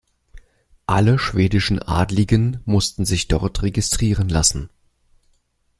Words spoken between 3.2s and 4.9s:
dort registrieren lassen.